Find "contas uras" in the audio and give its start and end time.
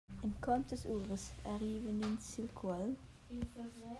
0.45-1.23